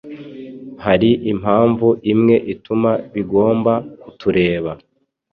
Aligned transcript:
Hari 0.85 1.09
impamvu 1.31 1.87
imwe 2.11 2.35
ituma 2.53 2.91
bigomba 3.13 3.73
kutubera 4.01 4.71